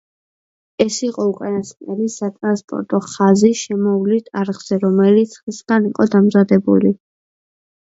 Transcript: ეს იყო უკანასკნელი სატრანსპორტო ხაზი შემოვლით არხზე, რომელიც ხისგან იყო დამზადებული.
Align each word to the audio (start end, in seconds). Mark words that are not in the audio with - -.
ეს 0.85 0.95
იყო 1.07 1.25
უკანასკნელი 1.31 2.07
სატრანსპორტო 2.13 3.01
ხაზი 3.11 3.53
შემოვლით 3.61 4.33
არხზე, 4.43 4.81
რომელიც 4.89 5.39
ხისგან 5.45 5.89
იყო 5.93 6.11
დამზადებული. 6.19 6.97